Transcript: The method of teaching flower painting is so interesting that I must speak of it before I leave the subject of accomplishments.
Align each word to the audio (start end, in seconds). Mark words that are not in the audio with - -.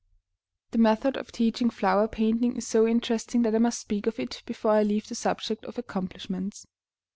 The 0.71 0.79
method 0.79 1.15
of 1.15 1.31
teaching 1.31 1.69
flower 1.69 2.07
painting 2.07 2.57
is 2.57 2.65
so 2.65 2.87
interesting 2.87 3.43
that 3.43 3.53
I 3.53 3.59
must 3.59 3.79
speak 3.79 4.07
of 4.07 4.19
it 4.19 4.41
before 4.47 4.71
I 4.71 4.81
leave 4.81 5.07
the 5.07 5.13
subject 5.13 5.63
of 5.65 5.77
accomplishments. 5.77 6.65